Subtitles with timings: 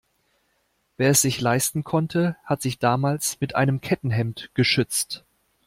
[0.97, 5.25] Wer es sich leisten konnte, hat sich damals mit einem Kettenhemd geschützt.